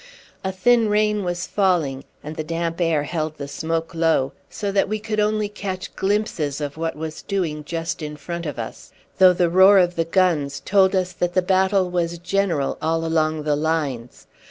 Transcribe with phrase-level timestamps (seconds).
[0.43, 4.89] A thin rain was falling and the damp air held the smoke low, so that
[4.89, 9.31] we could only catch glimpses of what was doing just in front of us, though
[9.33, 13.55] the roar of the guns told us that the battle was general all along the
[13.55, 14.25] lines.